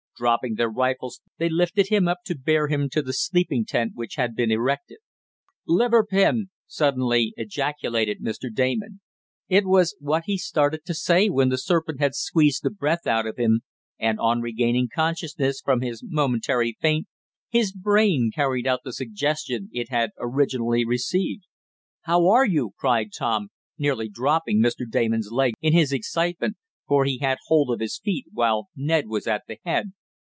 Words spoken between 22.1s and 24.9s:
are you?" cried Tom, nearly dropping Mr.